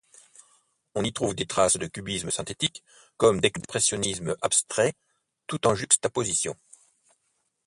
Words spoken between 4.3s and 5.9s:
abstrait, tout en